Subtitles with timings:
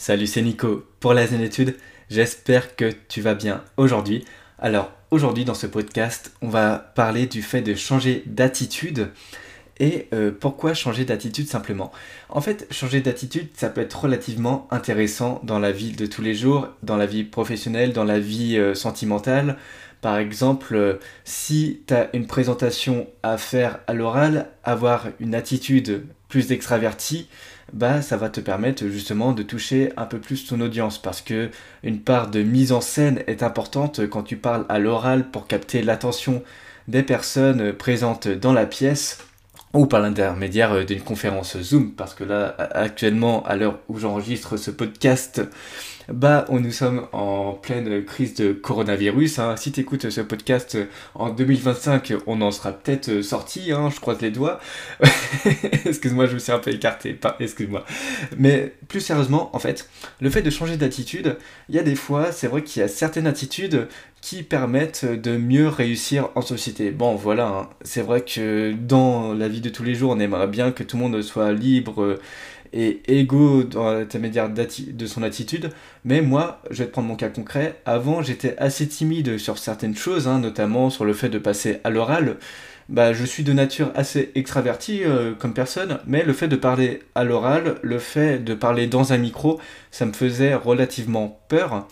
[0.00, 1.74] Salut, c'est Nico pour la Zénétude.
[2.08, 4.24] J'espère que tu vas bien aujourd'hui.
[4.60, 9.10] Alors, aujourd'hui, dans ce podcast, on va parler du fait de changer d'attitude.
[9.80, 11.90] Et euh, pourquoi changer d'attitude simplement?
[12.28, 16.34] En fait, changer d'attitude, ça peut être relativement intéressant dans la vie de tous les
[16.34, 19.56] jours, dans la vie professionnelle, dans la vie euh, sentimentale.
[20.00, 20.94] Par exemple, euh,
[21.24, 27.28] si tu as une présentation à faire à l'oral, avoir une attitude plus extravertie,
[27.72, 30.98] bah ça va te permettre justement de toucher un peu plus ton audience.
[30.98, 31.50] Parce que
[31.82, 35.82] une part de mise en scène est importante quand tu parles à l'oral pour capter
[35.82, 36.42] l'attention
[36.88, 39.18] des personnes présentes dans la pièce
[39.74, 41.92] ou par l'intermédiaire d'une conférence Zoom.
[41.92, 45.42] Parce que là actuellement à l'heure où j'enregistre ce podcast
[46.08, 49.38] bah, nous sommes en pleine crise de coronavirus.
[49.38, 49.56] Hein.
[49.56, 50.78] Si tu écoutes ce podcast
[51.14, 54.58] en 2025, on en sera peut-être sorti, hein, je croise les doigts.
[55.84, 57.84] Excuse-moi, je me suis un peu écarté, excuse-moi.
[58.38, 59.88] Mais plus sérieusement, en fait,
[60.20, 61.36] le fait de changer d'attitude,
[61.68, 63.88] il y a des fois, c'est vrai qu'il y a certaines attitudes
[64.20, 66.90] qui permettent de mieux réussir en société.
[66.90, 67.68] Bon, voilà, hein.
[67.82, 70.96] c'est vrai que dans la vie de tous les jours, on aimerait bien que tout
[70.96, 72.18] le monde soit libre
[72.72, 75.70] et égaux dans l'intermédiaire de son attitude.
[76.04, 77.80] Mais moi, je vais te prendre mon cas concret.
[77.86, 81.90] Avant, j'étais assez timide sur certaines choses, hein, notamment sur le fait de passer à
[81.90, 82.36] l'oral.
[82.88, 87.00] Bah, je suis de nature assez extraverti euh, comme personne, mais le fait de parler
[87.14, 89.60] à l'oral, le fait de parler dans un micro,
[89.90, 91.86] ça me faisait relativement peur.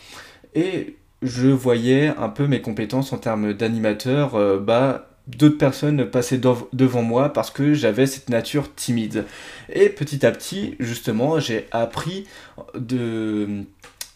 [0.54, 6.40] Et je voyais un peu mes compétences en termes d'animateur euh, bah, d'autres personnes passaient
[6.72, 9.24] devant moi parce que j'avais cette nature timide.
[9.72, 12.26] Et petit à petit, justement, j'ai appris
[12.74, 13.64] de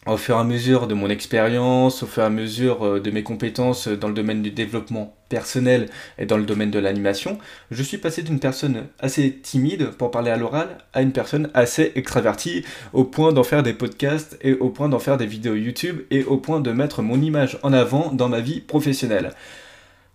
[0.06, 3.11] au fur et à mesure de mon expérience, au fur et à mesure euh, de
[3.11, 7.39] mes compétences dans le domaine du développement personnel et dans le domaine de l'animation,
[7.70, 11.92] je suis passé d'une personne assez timide pour parler à l'oral à une personne assez
[11.97, 12.64] extravertie
[12.95, 16.24] au point d'en faire des podcasts et au point d'en faire des vidéos YouTube et
[16.24, 19.33] au point de mettre mon image en avant dans ma vie professionnelle.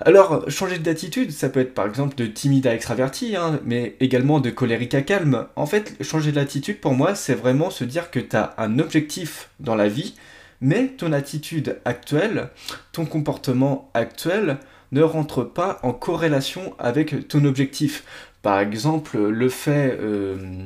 [0.02, 4.42] Alors, changer d'attitude, ça peut être par exemple de timide à extraverti, hein, mais également
[4.42, 5.48] de colérique à calme.
[5.56, 9.50] En fait, changer d'attitude pour moi, c'est vraiment se dire que tu as un objectif
[9.62, 10.16] dans la vie,
[10.60, 12.50] mais ton attitude actuelle,
[12.92, 14.58] ton comportement actuel
[14.92, 18.04] ne rentre pas en corrélation avec ton objectif.
[18.42, 19.98] Par exemple, le fait...
[20.00, 20.66] Euh,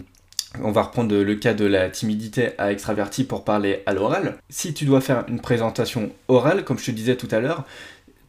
[0.63, 4.37] on va reprendre le cas de la timidité à extraverti pour parler à l'oral.
[4.49, 7.65] Si tu dois faire une présentation orale, comme je te disais tout à l'heure,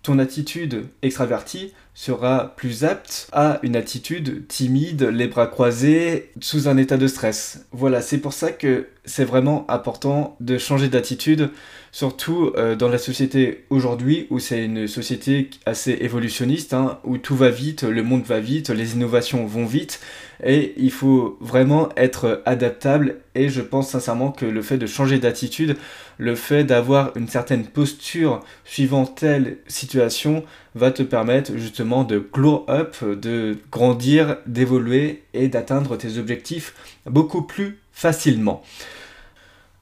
[0.02, 6.76] ton attitude extravertie sera plus apte à une attitude timide, les bras croisés, sous un
[6.76, 7.66] état de stress.
[7.72, 11.50] Voilà, c'est pour ça que c'est vraiment important de changer d'attitude,
[11.90, 17.34] surtout euh, dans la société aujourd'hui où c'est une société assez évolutionniste, hein, où tout
[17.34, 20.00] va vite, le monde va vite, les innovations vont vite,
[20.44, 25.18] et il faut vraiment être adaptable, et je pense sincèrement que le fait de changer
[25.18, 25.76] d'attitude,
[26.18, 30.44] le fait d'avoir une certaine posture suivant telle situation,
[30.76, 36.74] va te permettre justement de glow up, de grandir, d'évoluer et d'atteindre tes objectifs
[37.06, 38.62] beaucoup plus facilement.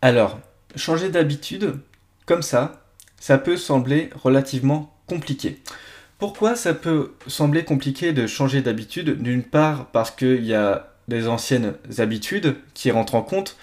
[0.00, 0.38] Alors,
[0.76, 1.74] changer d'habitude,
[2.24, 2.84] comme ça,
[3.18, 5.58] ça peut sembler relativement compliqué.
[6.18, 9.20] Pourquoi ça peut sembler compliqué de changer d'habitude?
[9.22, 13.56] D'une part parce qu'il y a des anciennes habitudes qui rentrent en compte.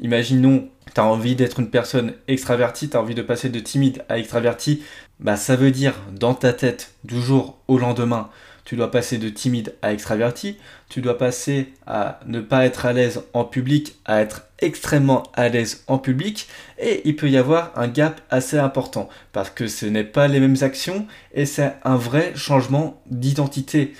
[0.00, 4.04] Imaginons, tu as envie d'être une personne extravertie, tu as envie de passer de timide
[4.08, 4.82] à extraverti,
[5.20, 8.30] bah ça veut dire dans ta tête du jour au lendemain,
[8.64, 10.56] tu dois passer de timide à extraverti,
[10.88, 15.48] tu dois passer à ne pas être à l'aise en public à être extrêmement à
[15.48, 16.48] l'aise en public
[16.78, 20.40] et il peut y avoir un gap assez important parce que ce n'est pas les
[20.40, 23.92] mêmes actions et c'est un vrai changement d'identité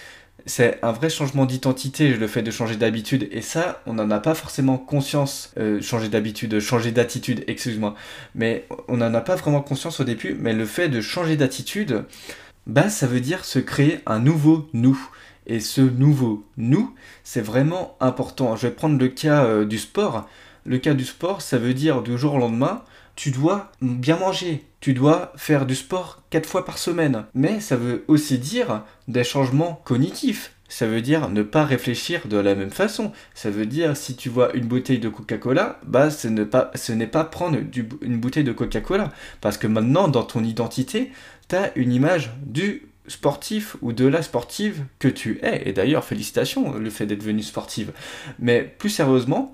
[0.46, 3.28] c'est un vrai changement d'identité, le fait de changer d'habitude.
[3.32, 7.94] Et ça, on n'en a pas forcément conscience, euh, changer d'habitude, changer d'attitude, excuse-moi.
[8.34, 10.36] Mais on n'en a pas vraiment conscience au début.
[10.38, 12.04] Mais le fait de changer d'attitude,
[12.66, 14.98] bah, ça veut dire se créer un nouveau nous.
[15.46, 18.56] Et ce nouveau nous, c'est vraiment important.
[18.56, 20.26] Je vais prendre le cas euh, du sport.
[20.64, 22.82] Le cas du sport, ça veut dire du jour au lendemain,
[23.16, 27.26] tu dois bien manger, tu dois faire du sport 4 fois par semaine.
[27.34, 30.53] Mais ça veut aussi dire des changements cognitifs.
[30.68, 33.12] Ça veut dire ne pas réfléchir de la même façon.
[33.34, 37.58] Ça veut dire si tu vois une bouteille de Coca-Cola, bah ce n'est pas, prendre
[38.02, 39.12] une bouteille de Coca-Cola.
[39.40, 41.12] Parce que maintenant, dans ton identité,
[41.48, 45.68] tu as une image du sportif ou de la sportive que tu es.
[45.68, 47.92] Et d'ailleurs, félicitations le fait d'être venu sportive.
[48.38, 49.52] Mais plus sérieusement,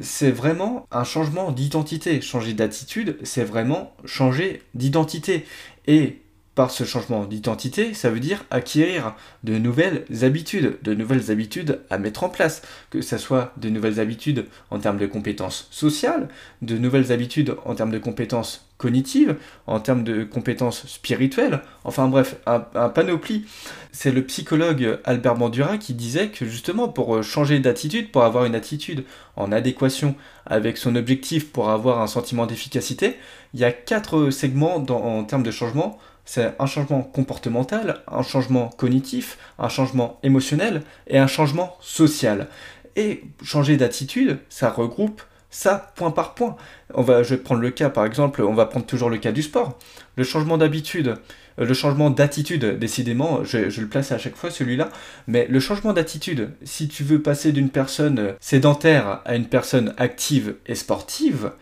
[0.00, 2.20] c'est vraiment un changement d'identité.
[2.20, 5.44] Changer d'attitude, c'est vraiment changer d'identité.
[5.86, 6.21] Et
[6.54, 11.98] par ce changement d'identité, ça veut dire acquérir de nouvelles habitudes, de nouvelles habitudes à
[11.98, 16.28] mettre en place, que ce soit de nouvelles habitudes en termes de compétences sociales,
[16.60, 22.36] de nouvelles habitudes en termes de compétences cognitives, en termes de compétences spirituelles, enfin bref,
[22.46, 23.46] un, panoplie.
[23.92, 28.56] C'est le psychologue Albert Bandura qui disait que justement pour changer d'attitude, pour avoir une
[28.56, 29.04] attitude
[29.36, 30.16] en adéquation
[30.46, 33.16] avec son objectif, pour avoir un sentiment d'efficacité,
[33.54, 38.68] il y a quatre segments en termes de changement c'est un changement comportemental, un changement
[38.68, 42.48] cognitif, un changement émotionnel et un changement social.
[42.96, 45.22] Et changer d'attitude, ça regroupe
[45.52, 46.56] ça point par point.
[46.94, 49.30] On va, je vais prendre le cas par exemple, on va prendre toujours le cas
[49.30, 49.78] du sport.
[50.16, 51.16] Le changement d'habitude,
[51.58, 54.88] euh, le changement d'attitude, décidément, je, je, le place à chaque fois celui-là,
[55.26, 60.56] mais le changement d'attitude, si tu veux passer d'une personne sédentaire à une personne active
[60.66, 61.52] et sportive,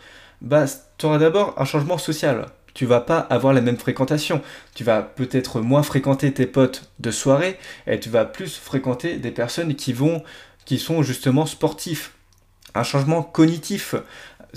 [0.40, 0.64] bah,
[0.96, 4.42] tu auras d'abord un changement social tu vas pas avoir la même fréquentation.
[4.74, 9.30] Tu vas peut-être moins fréquenter tes potes de soirée et tu vas plus fréquenter des
[9.30, 12.14] personnes qui sont justement sportifs.
[12.74, 13.94] Un changement cognitif.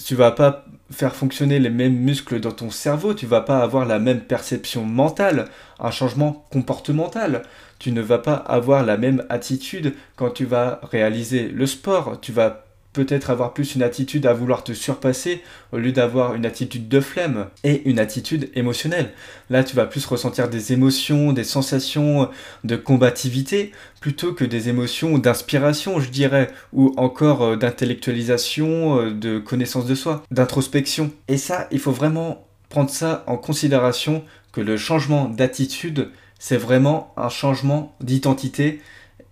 [0.03, 3.85] Tu vas pas faire fonctionner les mêmes muscles dans ton cerveau, tu vas pas avoir
[3.85, 5.49] la même perception mentale,
[5.79, 7.43] un changement comportemental.
[7.77, 12.31] Tu ne vas pas avoir la même attitude quand tu vas réaliser le sport, tu
[12.31, 15.41] vas peut-être avoir plus une attitude à vouloir te surpasser
[15.71, 19.11] au lieu d'avoir une attitude de flemme et une attitude émotionnelle.
[19.49, 22.29] Là, tu vas plus ressentir des émotions, des sensations
[22.63, 29.39] de combativité plutôt que des émotions d'inspiration, je dirais, ou encore euh, d'intellectualisation, euh, de
[29.39, 31.11] connaissance de soi, d'introspection.
[31.27, 37.13] Et ça, il faut vraiment prendre ça en considération que le changement d'attitude, c'est vraiment
[37.17, 38.81] un changement d'identité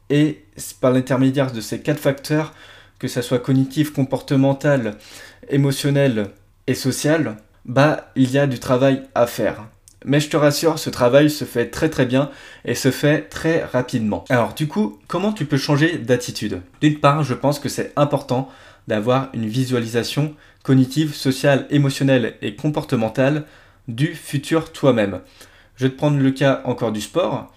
[0.09, 0.43] et
[0.79, 2.53] par l'intermédiaire de ces quatre facteurs,
[3.01, 4.95] que ça soit cognitif, comportemental,
[5.50, 6.27] émotionnel
[6.68, 9.65] et social, bah il y a du travail à faire.
[10.06, 12.30] Mais je te rassure, ce travail se fait très très bien
[12.63, 14.24] et se fait très rapidement.
[14.30, 16.62] Alors du coup, comment tu peux changer d'attitude?
[16.80, 18.50] D'une part, je pense que c'est important
[18.88, 23.45] d'avoir une visualisation cognitive, sociale, émotionnelle et comportementale
[23.88, 25.21] du futur toi-même.
[25.75, 27.51] Je vais te prendre le cas encore du sport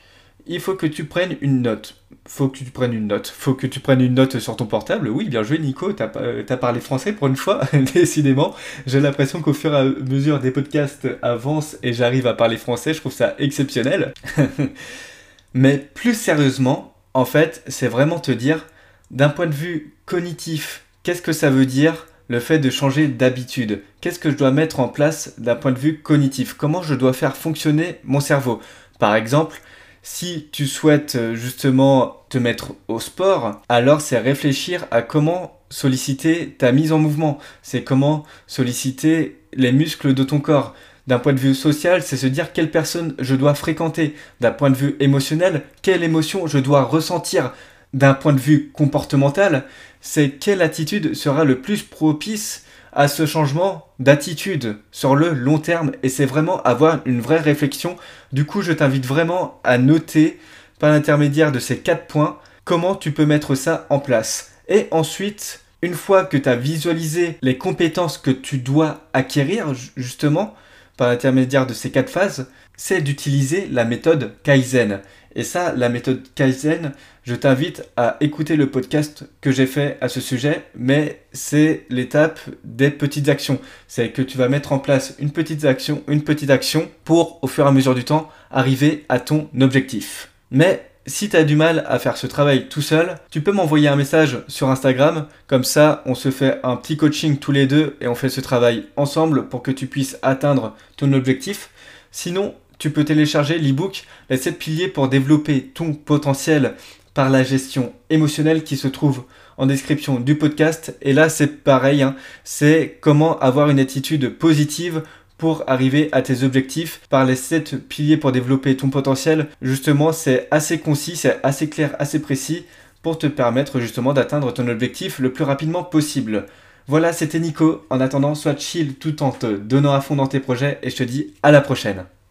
[0.47, 1.97] il faut que tu prennes une note.
[2.27, 3.29] Faut que tu prennes une note.
[3.29, 5.09] Faut que tu prennes une note sur ton portable.
[5.09, 5.93] Oui, bien joué, Nico.
[5.93, 7.63] T'as as parlé français pour une fois,
[7.95, 8.55] décidément.
[8.87, 12.95] J'ai l'impression qu'au fur et à mesure des podcasts avancent et j'arrive à parler français.
[12.95, 14.15] Je trouve ça exceptionnel.
[15.55, 18.67] Mais plus sérieusement, en fait, c'est vraiment te dire,
[19.11, 23.83] d'un point de vue cognitif, qu'est-ce que ça veut dire le fait de changer d'habitude?
[24.01, 26.55] Qu'est-ce que je dois mettre en place d'un point de vue cognitif?
[26.55, 28.61] Comment je dois faire fonctionner mon cerveau?
[28.99, 29.61] Par exemple,
[30.05, 36.51] si tu souhaites euh, justement te mettre au sport, alors c'est réfléchir à comment solliciter
[36.59, 37.39] ta mise en mouvement.
[37.63, 40.75] C'est comment solliciter les muscles de ton corps.
[41.07, 44.15] D'un point de vue social, c'est se dire quelle personne je dois fréquenter.
[44.41, 47.55] D'un point de vue émotionnel, quelle émotion je dois ressentir.
[47.95, 49.65] D'un point de vue comportemental,
[50.03, 55.93] c'est quelle attitude sera le plus propice à ce changement d'attitude sur le long terme
[56.03, 57.97] et c'est vraiment avoir une vraie réflexion.
[58.33, 60.39] Du coup, je t'invite vraiment à noter
[60.79, 64.53] par l'intermédiaire de ces quatre points comment tu peux mettre ça en place.
[64.69, 70.55] Et ensuite, une fois que tu as visualisé les compétences que tu dois acquérir justement
[70.97, 75.01] par l'intermédiaire de ces quatre phases, c'est d'utiliser la méthode Kaizen.
[75.37, 76.93] Et ça, la méthode Kaizen,
[77.25, 82.39] je t'invite à écouter le podcast que j'ai fait à ce sujet, mais c'est l'étape
[82.63, 83.59] des petites actions.
[83.89, 87.49] C'est que tu vas mettre en place une petite action, une petite action pour, au
[87.49, 90.31] fur et à mesure du temps, arriver à ton objectif.
[90.53, 93.89] Mais si tu as du mal à faire ce travail tout seul, tu peux m'envoyer
[93.89, 97.97] un message sur Instagram, comme ça on se fait un petit coaching tous les deux
[98.01, 101.71] et on fait ce travail ensemble pour que tu puisses atteindre ton objectif.
[102.11, 102.55] Sinon,
[102.85, 106.75] tu peux télécharger l'ebook Les 7 piliers pour développer ton potentiel
[107.15, 109.25] par la gestion émotionnelle qui se trouve
[109.57, 110.95] en description du podcast.
[111.01, 112.15] Et là, c'est pareil, hein.
[112.45, 115.03] c'est comment avoir une attitude positive
[115.39, 119.47] pour arriver à tes objectifs par les 7 piliers pour développer ton potentiel.
[119.63, 122.67] Justement, c'est assez concis, c'est assez clair, assez précis
[123.01, 126.45] pour te permettre justement d'atteindre ton objectif le plus rapidement possible.
[126.87, 127.87] Voilà, c'était Nico.
[127.89, 130.97] En attendant, sois chill tout en te donnant à fond dans tes projets et je
[130.97, 132.05] te dis à la prochaine.